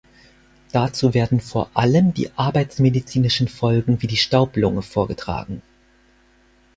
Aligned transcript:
Dazu 0.71 1.13
werden 1.13 1.39
vor 1.39 1.69
allem 1.75 2.11
die 2.15 2.31
arbeitsmedizinischen 2.35 3.47
Folgen 3.47 4.01
wie 4.01 4.07
die 4.07 4.17
Staublunge 4.17 4.81
vorgetragen. 4.81 5.61